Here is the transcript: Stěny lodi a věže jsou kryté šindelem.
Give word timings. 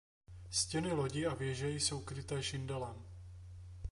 Stěny 0.49 0.91
lodi 0.91 1.25
a 1.25 1.33
věže 1.35 1.69
jsou 1.69 2.01
kryté 2.01 2.43
šindelem. 2.43 3.05